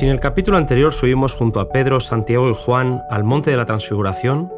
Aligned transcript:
Si 0.00 0.06
en 0.06 0.12
el 0.12 0.18
capítulo 0.18 0.56
anterior 0.56 0.94
subimos 0.94 1.34
junto 1.34 1.60
a 1.60 1.68
Pedro, 1.68 2.00
Santiago 2.00 2.48
y 2.48 2.54
Juan 2.54 3.02
al 3.10 3.22
monte 3.22 3.50
de 3.50 3.58
la 3.58 3.66
transfiguración, 3.66 4.50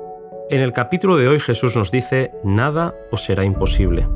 en 0.50 0.60
el 0.60 0.72
capítulo 0.72 1.16
de 1.16 1.26
hoy 1.26 1.40
Jesús 1.40 1.76
nos 1.76 1.90
dice, 1.90 2.30
nada 2.44 2.94
os 3.10 3.24
será 3.24 3.42
imposible. 3.42 4.06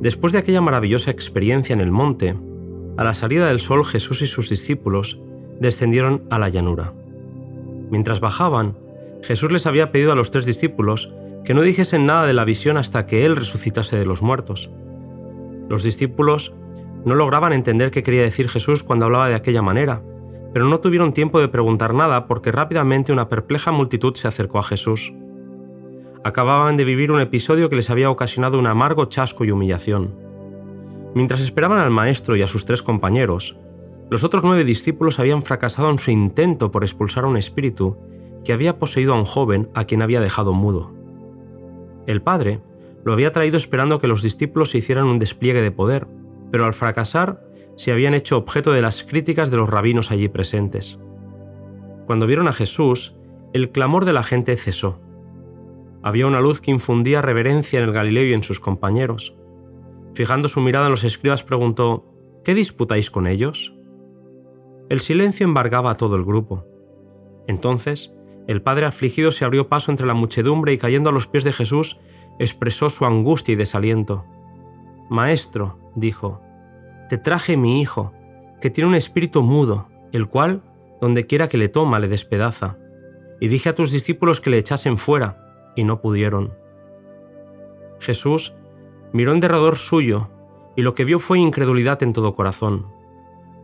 Después 0.00 0.32
de 0.32 0.38
aquella 0.38 0.62
maravillosa 0.62 1.10
experiencia 1.10 1.74
en 1.74 1.82
el 1.82 1.90
monte, 1.90 2.34
a 2.96 3.04
la 3.04 3.12
salida 3.12 3.48
del 3.48 3.60
sol 3.60 3.84
Jesús 3.84 4.22
y 4.22 4.26
sus 4.26 4.48
discípulos 4.48 5.20
descendieron 5.58 6.22
a 6.30 6.38
la 6.38 6.48
llanura. 6.48 6.94
Mientras 7.90 8.20
bajaban, 8.20 8.78
Jesús 9.22 9.52
les 9.52 9.66
había 9.66 9.92
pedido 9.92 10.12
a 10.12 10.16
los 10.16 10.30
tres 10.30 10.46
discípulos 10.46 11.12
que 11.44 11.54
no 11.54 11.62
dijesen 11.62 12.06
nada 12.06 12.26
de 12.26 12.34
la 12.34 12.44
visión 12.44 12.76
hasta 12.76 13.06
que 13.06 13.24
Él 13.24 13.36
resucitase 13.36 13.96
de 13.96 14.06
los 14.06 14.22
muertos. 14.22 14.70
Los 15.68 15.82
discípulos 15.82 16.54
no 17.04 17.14
lograban 17.14 17.52
entender 17.52 17.90
qué 17.90 18.02
quería 18.02 18.22
decir 18.22 18.48
Jesús 18.48 18.82
cuando 18.82 19.06
hablaba 19.06 19.28
de 19.28 19.34
aquella 19.34 19.62
manera, 19.62 20.02
pero 20.52 20.66
no 20.66 20.80
tuvieron 20.80 21.12
tiempo 21.12 21.40
de 21.40 21.48
preguntar 21.48 21.94
nada 21.94 22.26
porque 22.26 22.52
rápidamente 22.52 23.12
una 23.12 23.28
perpleja 23.28 23.70
multitud 23.70 24.14
se 24.14 24.28
acercó 24.28 24.58
a 24.58 24.64
Jesús. 24.64 25.12
Acababan 26.24 26.76
de 26.76 26.84
vivir 26.84 27.12
un 27.12 27.20
episodio 27.20 27.70
que 27.70 27.76
les 27.76 27.88
había 27.88 28.10
ocasionado 28.10 28.58
un 28.58 28.66
amargo 28.66 29.06
chasco 29.06 29.44
y 29.44 29.50
humillación. 29.50 30.14
Mientras 31.14 31.40
esperaban 31.40 31.78
al 31.78 31.90
maestro 31.90 32.36
y 32.36 32.42
a 32.42 32.48
sus 32.48 32.64
tres 32.64 32.82
compañeros, 32.82 33.56
los 34.10 34.24
otros 34.24 34.42
nueve 34.44 34.64
discípulos 34.64 35.18
habían 35.18 35.42
fracasado 35.42 35.90
en 35.90 35.98
su 35.98 36.10
intento 36.10 36.70
por 36.70 36.82
expulsar 36.82 37.24
a 37.24 37.28
un 37.28 37.36
espíritu 37.36 37.96
que 38.44 38.52
había 38.52 38.78
poseído 38.78 39.14
a 39.14 39.18
un 39.18 39.24
joven 39.24 39.70
a 39.74 39.84
quien 39.84 40.02
había 40.02 40.20
dejado 40.20 40.52
mudo. 40.52 40.99
El 42.10 42.22
padre 42.22 42.60
lo 43.04 43.12
había 43.12 43.30
traído 43.30 43.56
esperando 43.56 44.00
que 44.00 44.08
los 44.08 44.22
discípulos 44.22 44.70
se 44.70 44.78
hicieran 44.78 45.04
un 45.04 45.20
despliegue 45.20 45.62
de 45.62 45.70
poder, 45.70 46.08
pero 46.50 46.64
al 46.64 46.74
fracasar 46.74 47.40
se 47.76 47.92
habían 47.92 48.14
hecho 48.14 48.36
objeto 48.36 48.72
de 48.72 48.82
las 48.82 49.04
críticas 49.04 49.52
de 49.52 49.58
los 49.58 49.70
rabinos 49.70 50.10
allí 50.10 50.26
presentes. 50.26 50.98
Cuando 52.06 52.26
vieron 52.26 52.48
a 52.48 52.52
Jesús, 52.52 53.14
el 53.52 53.70
clamor 53.70 54.04
de 54.06 54.12
la 54.12 54.24
gente 54.24 54.56
cesó. 54.56 55.00
Había 56.02 56.26
una 56.26 56.40
luz 56.40 56.60
que 56.60 56.72
infundía 56.72 57.22
reverencia 57.22 57.78
en 57.78 57.84
el 57.84 57.92
Galileo 57.92 58.26
y 58.26 58.32
en 58.32 58.42
sus 58.42 58.58
compañeros. 58.58 59.36
Fijando 60.12 60.48
su 60.48 60.60
mirada 60.60 60.86
en 60.86 60.90
los 60.90 61.04
escribas, 61.04 61.44
preguntó, 61.44 62.12
¿Qué 62.42 62.54
disputáis 62.54 63.08
con 63.08 63.28
ellos? 63.28 63.72
El 64.88 64.98
silencio 64.98 65.44
embargaba 65.44 65.92
a 65.92 65.96
todo 65.96 66.16
el 66.16 66.24
grupo. 66.24 66.66
Entonces, 67.46 68.12
el 68.46 68.62
padre 68.62 68.86
afligido 68.86 69.32
se 69.32 69.44
abrió 69.44 69.68
paso 69.68 69.90
entre 69.90 70.06
la 70.06 70.14
muchedumbre 70.14 70.72
y 70.72 70.78
cayendo 70.78 71.10
a 71.10 71.12
los 71.12 71.26
pies 71.26 71.44
de 71.44 71.52
Jesús, 71.52 72.00
expresó 72.38 72.90
su 72.90 73.04
angustia 73.04 73.52
y 73.52 73.56
desaliento. 73.56 74.24
Maestro, 75.08 75.78
dijo, 75.94 76.40
te 77.08 77.18
traje 77.18 77.56
mi 77.56 77.80
hijo, 77.80 78.12
que 78.60 78.70
tiene 78.70 78.88
un 78.88 78.94
espíritu 78.94 79.42
mudo, 79.42 79.88
el 80.12 80.28
cual, 80.28 80.62
donde 81.00 81.26
quiera 81.26 81.48
que 81.48 81.58
le 81.58 81.68
toma, 81.68 81.98
le 81.98 82.08
despedaza. 82.08 82.76
Y 83.40 83.48
dije 83.48 83.68
a 83.68 83.74
tus 83.74 83.90
discípulos 83.90 84.40
que 84.40 84.50
le 84.50 84.58
echasen 84.58 84.96
fuera, 84.96 85.72
y 85.74 85.84
no 85.84 86.00
pudieron. 86.00 86.52
Jesús 87.98 88.54
miró 89.12 89.32
en 89.32 89.40
derredor 89.40 89.76
suyo, 89.76 90.28
y 90.76 90.82
lo 90.82 90.94
que 90.94 91.04
vio 91.04 91.18
fue 91.18 91.38
incredulidad 91.38 92.02
en 92.02 92.12
todo 92.12 92.34
corazón. 92.34 92.86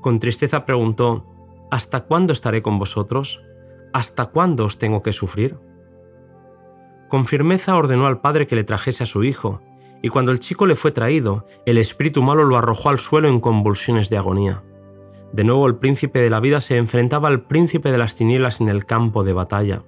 Con 0.00 0.18
tristeza 0.18 0.66
preguntó, 0.66 1.24
¿Hasta 1.70 2.04
cuándo 2.04 2.32
estaré 2.32 2.62
con 2.62 2.78
vosotros? 2.78 3.42
¿Hasta 3.96 4.26
cuándo 4.26 4.66
os 4.66 4.76
tengo 4.76 5.02
que 5.02 5.14
sufrir? 5.14 5.56
Con 7.08 7.24
firmeza 7.24 7.74
ordenó 7.76 8.06
al 8.06 8.20
padre 8.20 8.46
que 8.46 8.54
le 8.54 8.62
trajese 8.62 9.04
a 9.04 9.06
su 9.06 9.24
hijo, 9.24 9.62
y 10.02 10.10
cuando 10.10 10.32
el 10.32 10.38
chico 10.38 10.66
le 10.66 10.76
fue 10.76 10.92
traído, 10.92 11.46
el 11.64 11.78
espíritu 11.78 12.22
malo 12.22 12.44
lo 12.44 12.58
arrojó 12.58 12.90
al 12.90 12.98
suelo 12.98 13.28
en 13.28 13.40
convulsiones 13.40 14.10
de 14.10 14.18
agonía. 14.18 14.62
De 15.32 15.44
nuevo 15.44 15.66
el 15.66 15.76
príncipe 15.76 16.18
de 16.18 16.28
la 16.28 16.40
vida 16.40 16.60
se 16.60 16.76
enfrentaba 16.76 17.28
al 17.28 17.46
príncipe 17.46 17.90
de 17.90 17.96
las 17.96 18.16
tinieblas 18.16 18.60
en 18.60 18.68
el 18.68 18.84
campo 18.84 19.24
de 19.24 19.32
batalla. 19.32 19.82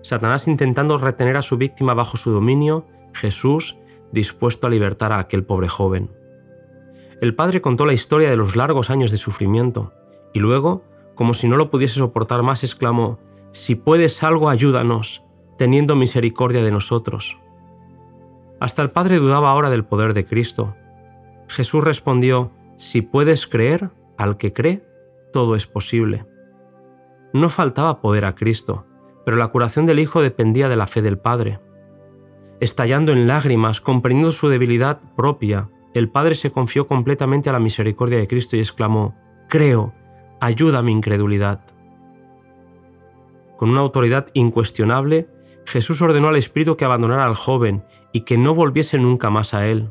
Satanás 0.00 0.46
intentando 0.46 0.96
retener 0.96 1.36
a 1.36 1.42
su 1.42 1.56
víctima 1.56 1.92
bajo 1.92 2.16
su 2.16 2.30
dominio, 2.30 2.86
Jesús 3.14 3.76
dispuesto 4.12 4.68
a 4.68 4.70
libertar 4.70 5.10
a 5.10 5.18
aquel 5.18 5.42
pobre 5.42 5.66
joven. 5.66 6.08
El 7.20 7.34
padre 7.34 7.60
contó 7.60 7.84
la 7.84 7.94
historia 7.94 8.30
de 8.30 8.36
los 8.36 8.54
largos 8.54 8.90
años 8.90 9.10
de 9.10 9.18
sufrimiento, 9.18 9.92
y 10.32 10.38
luego, 10.38 10.84
como 11.14 11.34
si 11.34 11.48
no 11.48 11.56
lo 11.56 11.70
pudiese 11.70 11.94
soportar 11.94 12.42
más, 12.42 12.64
exclamó, 12.64 13.18
Si 13.52 13.74
puedes 13.74 14.22
algo, 14.22 14.48
ayúdanos, 14.48 15.24
teniendo 15.56 15.96
misericordia 15.96 16.62
de 16.62 16.70
nosotros. 16.70 17.38
Hasta 18.60 18.82
el 18.82 18.90
Padre 18.90 19.18
dudaba 19.18 19.50
ahora 19.50 19.70
del 19.70 19.84
poder 19.84 20.14
de 20.14 20.24
Cristo. 20.24 20.74
Jesús 21.48 21.84
respondió, 21.84 22.50
Si 22.76 23.02
puedes 23.02 23.46
creer, 23.46 23.90
al 24.16 24.36
que 24.36 24.52
cree, 24.52 24.84
todo 25.32 25.56
es 25.56 25.66
posible. 25.66 26.26
No 27.32 27.50
faltaba 27.50 28.00
poder 28.00 28.24
a 28.24 28.34
Cristo, 28.34 28.86
pero 29.24 29.36
la 29.36 29.48
curación 29.48 29.86
del 29.86 29.98
Hijo 29.98 30.22
dependía 30.22 30.68
de 30.68 30.76
la 30.76 30.86
fe 30.86 31.02
del 31.02 31.18
Padre. 31.18 31.60
Estallando 32.60 33.12
en 33.12 33.26
lágrimas, 33.26 33.80
comprendiendo 33.80 34.32
su 34.32 34.48
debilidad 34.48 35.00
propia, 35.16 35.68
el 35.92 36.08
Padre 36.08 36.34
se 36.34 36.50
confió 36.50 36.86
completamente 36.86 37.50
a 37.50 37.52
la 37.52 37.58
misericordia 37.58 38.18
de 38.18 38.28
Cristo 38.28 38.56
y 38.56 38.60
exclamó, 38.60 39.16
Creo, 39.48 39.92
ayuda 40.44 40.80
a 40.80 40.82
mi 40.82 40.92
incredulidad. 40.92 41.60
Con 43.56 43.70
una 43.70 43.80
autoridad 43.80 44.28
incuestionable, 44.34 45.28
Jesús 45.64 46.02
ordenó 46.02 46.28
al 46.28 46.36
espíritu 46.36 46.76
que 46.76 46.84
abandonara 46.84 47.24
al 47.24 47.34
joven 47.34 47.84
y 48.12 48.22
que 48.22 48.36
no 48.36 48.54
volviese 48.54 48.98
nunca 48.98 49.30
más 49.30 49.54
a 49.54 49.66
él. 49.66 49.90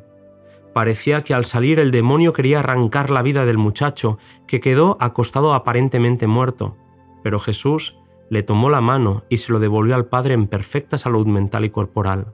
Parecía 0.74 1.24
que 1.24 1.34
al 1.34 1.46
salir 1.46 1.80
el 1.80 1.92
demonio 1.92 2.34
quería 2.34 2.60
arrancar 2.60 3.10
la 3.10 3.22
vida 3.22 3.46
del 3.46 3.58
muchacho, 3.58 4.18
que 4.48 4.60
quedó 4.60 4.98
acostado 5.00 5.54
aparentemente 5.54 6.28
muerto, 6.28 6.78
pero 7.24 7.40
Jesús 7.40 7.98
le 8.30 8.44
tomó 8.44 8.70
la 8.70 8.82
mano 8.82 9.24
y 9.30 9.38
se 9.38 9.52
lo 9.52 9.60
devolvió 9.60 9.96
al 9.96 10.06
Padre 10.06 10.34
en 10.34 10.48
perfecta 10.48 10.98
salud 10.98 11.26
mental 11.28 11.66
y 11.66 11.70
corporal. 11.70 12.34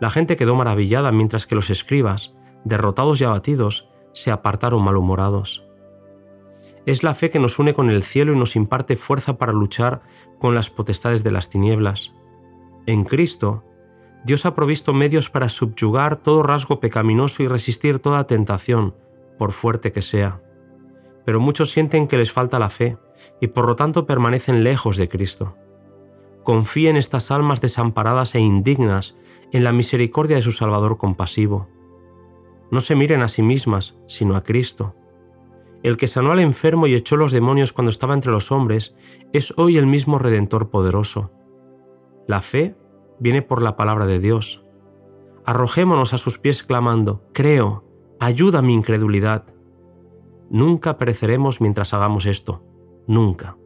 La 0.00 0.10
gente 0.10 0.36
quedó 0.36 0.54
maravillada 0.54 1.10
mientras 1.12 1.46
que 1.46 1.54
los 1.54 1.70
escribas, 1.70 2.34
derrotados 2.64 3.20
y 3.20 3.24
abatidos, 3.24 3.88
se 4.12 4.30
apartaron 4.30 4.82
malhumorados. 4.82 5.67
Es 6.88 7.02
la 7.02 7.12
fe 7.12 7.28
que 7.28 7.38
nos 7.38 7.58
une 7.58 7.74
con 7.74 7.90
el 7.90 8.02
cielo 8.02 8.32
y 8.32 8.38
nos 8.38 8.56
imparte 8.56 8.96
fuerza 8.96 9.36
para 9.36 9.52
luchar 9.52 10.00
con 10.38 10.54
las 10.54 10.70
potestades 10.70 11.22
de 11.22 11.30
las 11.30 11.50
tinieblas. 11.50 12.14
En 12.86 13.04
Cristo, 13.04 13.62
Dios 14.24 14.46
ha 14.46 14.54
provisto 14.54 14.94
medios 14.94 15.28
para 15.28 15.50
subyugar 15.50 16.16
todo 16.16 16.42
rasgo 16.42 16.80
pecaminoso 16.80 17.42
y 17.42 17.46
resistir 17.46 17.98
toda 17.98 18.26
tentación, 18.26 18.94
por 19.36 19.52
fuerte 19.52 19.92
que 19.92 20.00
sea. 20.00 20.40
Pero 21.26 21.40
muchos 21.40 21.70
sienten 21.70 22.08
que 22.08 22.16
les 22.16 22.32
falta 22.32 22.58
la 22.58 22.70
fe 22.70 22.96
y 23.38 23.48
por 23.48 23.66
lo 23.66 23.76
tanto 23.76 24.06
permanecen 24.06 24.64
lejos 24.64 24.96
de 24.96 25.10
Cristo. 25.10 25.58
Confíen 26.42 26.96
estas 26.96 27.30
almas 27.30 27.60
desamparadas 27.60 28.34
e 28.34 28.40
indignas 28.40 29.18
en 29.52 29.62
la 29.62 29.72
misericordia 29.72 30.36
de 30.36 30.42
su 30.42 30.52
Salvador 30.52 30.96
compasivo. 30.96 31.68
No 32.70 32.80
se 32.80 32.94
miren 32.94 33.20
a 33.20 33.28
sí 33.28 33.42
mismas, 33.42 33.98
sino 34.06 34.36
a 34.36 34.42
Cristo 34.42 34.94
el 35.82 35.96
que 35.96 36.06
sanó 36.06 36.32
al 36.32 36.40
enfermo 36.40 36.86
y 36.86 36.94
echó 36.94 37.16
los 37.16 37.32
demonios 37.32 37.72
cuando 37.72 37.90
estaba 37.90 38.14
entre 38.14 38.32
los 38.32 38.50
hombres, 38.50 38.96
es 39.32 39.54
hoy 39.56 39.76
el 39.76 39.86
mismo 39.86 40.18
Redentor 40.18 40.70
poderoso. 40.70 41.30
La 42.26 42.42
fe 42.42 42.76
viene 43.20 43.42
por 43.42 43.62
la 43.62 43.76
palabra 43.76 44.06
de 44.06 44.18
Dios. 44.18 44.64
Arrojémonos 45.44 46.12
a 46.12 46.18
sus 46.18 46.38
pies 46.38 46.62
clamando, 46.62 47.22
Creo, 47.32 47.84
ayuda 48.20 48.60
mi 48.60 48.74
incredulidad. 48.74 49.44
Nunca 50.50 50.98
pereceremos 50.98 51.60
mientras 51.60 51.94
hagamos 51.94 52.26
esto, 52.26 52.62
nunca. 53.06 53.56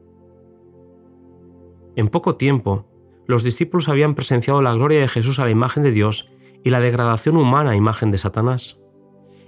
En 1.96 2.08
poco 2.08 2.36
tiempo, 2.36 2.86
los 3.26 3.42
discípulos 3.42 3.88
habían 3.88 4.14
presenciado 4.14 4.62
la 4.62 4.74
gloria 4.74 5.00
de 5.00 5.08
Jesús 5.08 5.38
a 5.38 5.44
la 5.44 5.50
imagen 5.50 5.82
de 5.82 5.92
Dios 5.92 6.28
y 6.62 6.70
la 6.70 6.81
degradación 6.81 7.37
humana 7.37 7.70
a 7.70 7.76
imagen 7.76 8.10
de 8.10 8.19
Satanás 8.19 8.81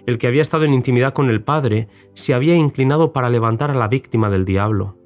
el 0.06 0.18
que 0.18 0.26
había 0.26 0.42
estado 0.42 0.64
en 0.64 0.74
intimidad 0.74 1.14
con 1.14 1.30
el 1.30 1.42
Padre, 1.42 1.88
se 2.14 2.34
había 2.34 2.54
inclinado 2.54 3.12
para 3.12 3.30
levantar 3.30 3.70
a 3.70 3.74
la 3.74 3.88
víctima 3.88 4.30
del 4.30 4.44
diablo. 4.44 4.98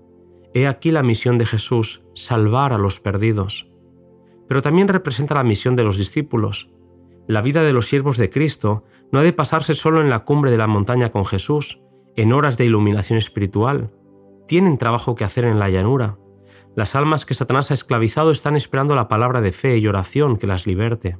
He 0.55 0.67
aquí 0.67 0.91
la 0.91 1.03
misión 1.03 1.39
de 1.39 1.47
Jesús, 1.47 2.03
salvar 2.15 2.73
a 2.73 2.79
los 2.79 3.00
perdidos. 3.00 3.71
Pero 4.49 4.62
también 4.62 4.89
representa 4.89 5.35
la 5.35 5.45
misión 5.45 5.77
de 5.77 5.85
los 5.85 5.99
discípulos. 5.99 6.71
La 7.27 7.43
vida 7.43 7.62
de 7.62 7.73
los 7.73 7.87
siervos 7.87 8.17
de 8.17 8.31
Cristo 8.31 8.85
no 9.12 9.21
ha 9.21 9.23
de 9.23 9.33
pasarse 9.33 9.75
solo 9.75 10.00
en 10.00 10.11
la 10.11 10.21
cumbre 10.21 10.50
de 10.50 10.59
la 10.59 10.67
montaña 10.67 11.11
con 11.11 11.25
Jesús, 11.25 11.81
en 12.17 12.33
horas 12.33 12.59
de 12.59 12.65
iluminación 12.65 13.19
espiritual. 13.19 13.93
Tienen 14.47 14.79
trabajo 14.79 15.15
que 15.15 15.25
hacer 15.25 15.45
en 15.45 15.59
la 15.59 15.69
llanura. 15.69 16.19
Las 16.75 16.97
almas 16.97 17.25
que 17.25 17.35
Satanás 17.35 17.71
ha 17.71 17.75
esclavizado 17.75 18.31
están 18.31 18.56
esperando 18.56 18.95
la 18.95 19.09
palabra 19.09 19.41
de 19.41 19.53
fe 19.53 19.79
y 19.79 19.87
oración 19.87 20.39
que 20.39 20.47
las 20.47 20.67
liberte. 20.67 21.19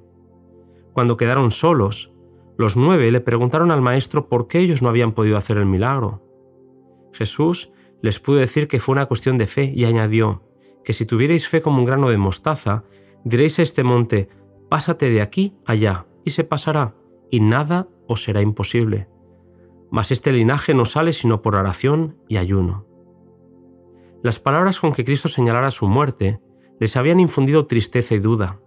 Cuando 0.93 1.17
quedaron 1.17 1.51
solos, 1.51 2.13
los 2.59 2.77
nueve 2.77 3.11
le 3.13 3.21
preguntaron 3.21 3.71
al 3.71 3.81
maestro 3.81 4.29
por 4.29 4.49
qué 4.49 4.59
ellos 4.59 4.83
no 4.83 4.89
habían 4.89 5.13
podido 5.13 5.37
hacer 5.37 5.57
el 5.59 5.65
milagro. 5.65 6.21
Jesús 7.13 7.73
les 8.03 8.19
pudo 8.19 8.39
decir 8.39 8.67
que 8.67 8.81
fue 8.81 8.95
una 8.95 9.07
cuestión 9.07 9.39
de 9.39 9.47
fe 9.47 9.73
y 9.75 9.85
añadió 9.85 10.43
que 10.85 10.93
si 10.93 11.07
tuvierais 11.07 11.47
fe 11.49 11.63
como 11.63 11.79
un 11.79 11.85
grano 11.85 12.11
de 12.11 12.17
mostaza, 12.17 12.83
diréis 13.23 13.61
a 13.61 13.63
este 13.63 13.85
monte, 13.85 14.29
pásate 14.69 15.09
de 15.09 15.21
aquí 15.23 15.57
allá, 15.67 16.07
y 16.25 16.31
se 16.31 16.43
pasará, 16.45 16.95
y 17.31 17.41
nada 17.41 17.89
os 18.09 18.25
será 18.25 18.43
imposible. 18.43 19.09
Mas 19.91 20.11
este 20.11 20.33
linaje 20.33 20.75
no 20.75 20.85
sale 20.85 21.13
sino 21.13 21.43
por 21.43 21.55
oración 21.55 22.17
y 22.29 22.39
ayuno. 22.39 22.87
Las 24.23 24.41
palabras 24.41 24.81
con 24.81 24.93
que 24.93 25.05
Cristo 25.05 25.29
señalara 25.29 25.71
su 25.71 25.87
muerte 25.87 26.41
les 26.81 26.97
habían 26.97 27.21
infundido 27.21 27.67
tristeza 27.67 28.15
y 28.15 28.19
duda, 28.19 28.61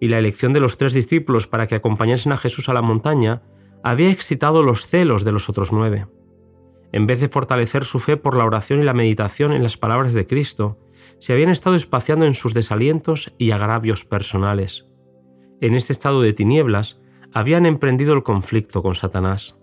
y 0.00 0.08
la 0.08 0.18
elección 0.18 0.52
de 0.52 0.60
los 0.60 0.78
tres 0.78 0.94
discípulos 0.94 1.46
para 1.46 1.66
que 1.66 1.74
acompañasen 1.74 2.32
a 2.32 2.36
Jesús 2.36 2.68
a 2.68 2.74
la 2.74 2.82
montaña 2.82 3.42
había 3.84 4.10
excitado 4.10 4.62
los 4.62 4.86
celos 4.86 5.24
de 5.24 5.32
los 5.32 5.48
otros 5.48 5.72
nueve. 5.72 6.06
En 6.92 7.06
vez 7.06 7.20
de 7.20 7.28
fortalecer 7.28 7.84
su 7.84 8.00
fe 8.00 8.16
por 8.16 8.36
la 8.36 8.44
oración 8.44 8.80
y 8.80 8.84
la 8.84 8.94
meditación 8.94 9.52
en 9.52 9.62
las 9.62 9.76
palabras 9.76 10.12
de 10.12 10.26
Cristo, 10.26 10.78
se 11.18 11.32
habían 11.32 11.50
estado 11.50 11.76
espaciando 11.76 12.24
en 12.24 12.34
sus 12.34 12.54
desalientos 12.54 13.32
y 13.38 13.52
agravios 13.52 14.04
personales. 14.04 14.86
En 15.60 15.74
este 15.74 15.92
estado 15.92 16.22
de 16.22 16.32
tinieblas, 16.32 17.00
habían 17.32 17.66
emprendido 17.66 18.14
el 18.14 18.22
conflicto 18.22 18.82
con 18.82 18.94
Satanás. 18.94 19.58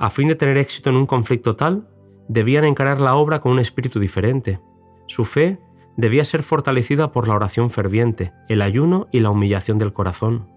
A 0.00 0.10
fin 0.10 0.28
de 0.28 0.34
tener 0.34 0.56
éxito 0.56 0.90
en 0.90 0.96
un 0.96 1.06
conflicto 1.06 1.54
tal, 1.54 1.88
debían 2.28 2.64
encarar 2.64 3.00
la 3.00 3.14
obra 3.14 3.40
con 3.40 3.52
un 3.52 3.58
espíritu 3.58 4.00
diferente. 4.00 4.60
Su 5.06 5.24
fe 5.24 5.58
debía 5.98 6.22
ser 6.22 6.44
fortalecida 6.44 7.10
por 7.10 7.26
la 7.26 7.34
oración 7.34 7.70
ferviente, 7.70 8.32
el 8.48 8.62
ayuno 8.62 9.08
y 9.10 9.18
la 9.18 9.30
humillación 9.30 9.78
del 9.78 9.92
corazón. 9.92 10.48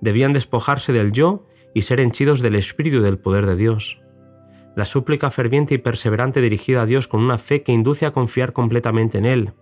Debían 0.00 0.32
despojarse 0.32 0.92
del 0.94 1.12
yo 1.12 1.46
y 1.74 1.82
ser 1.82 2.00
henchidos 2.00 2.40
del 2.40 2.54
espíritu 2.54 2.96
y 2.96 3.02
del 3.02 3.18
poder 3.18 3.44
de 3.44 3.56
Dios. 3.56 4.00
La 4.74 4.86
súplica 4.86 5.30
ferviente 5.30 5.74
y 5.74 5.78
perseverante 5.78 6.40
dirigida 6.40 6.82
a 6.82 6.86
Dios 6.86 7.06
con 7.08 7.20
una 7.20 7.36
fe 7.36 7.62
que 7.62 7.72
induce 7.72 8.06
a 8.06 8.12
confiar 8.12 8.54
completamente 8.54 9.18
en 9.18 9.26
Él 9.26 9.52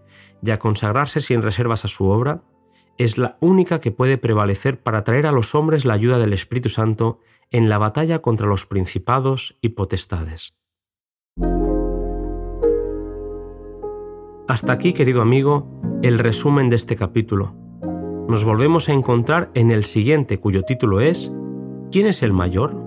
y 0.41 0.53
a 0.53 0.61
consagrarse 0.61 1.21
sin 1.21 1.43
reservas 1.43 1.85
a 1.85 1.89
su 1.89 2.09
obra, 2.09 2.45
es 2.97 3.19
la 3.19 3.39
única 3.41 3.81
que 3.81 3.91
puede 3.91 4.19
prevalecer 4.19 4.81
para 4.81 5.03
traer 5.03 5.27
a 5.27 5.33
los 5.33 5.57
hombres 5.57 5.85
la 5.85 5.95
ayuda 5.95 6.19
del 6.19 6.33
Espíritu 6.33 6.69
Santo 6.69 7.19
en 7.51 7.69
la 7.69 7.79
batalla 7.79 8.21
contra 8.21 8.47
los 8.47 8.67
principados 8.67 9.59
y 9.61 9.71
potestades. 9.71 10.55
Hasta 14.49 14.73
aquí, 14.73 14.93
querido 14.93 15.23
amigo, 15.23 15.67
el 16.03 16.21
resumen 16.21 16.71
de 16.71 16.77
este 16.77 16.95
capítulo. 16.95 17.53
Nos 18.29 18.45
volvemos 18.45 18.89
a 18.89 18.93
encontrar 18.93 19.51
en 19.55 19.73
el 19.73 19.83
siguiente 19.83 20.39
cuyo 20.39 20.63
título 20.63 21.01
es 21.01 21.35
¿Quién 21.91 22.07
es 22.07 22.23
el 22.23 22.33
mayor? 22.33 22.86